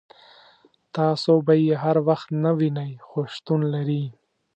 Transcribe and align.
تاسو 0.95 1.33
به 1.45 1.53
یې 1.65 1.75
هر 1.83 1.97
وخت 2.09 2.27
نه 2.43 2.51
وینئ 2.59 2.91
خو 3.07 3.19
شتون 3.35 3.61
لري. 3.73 4.03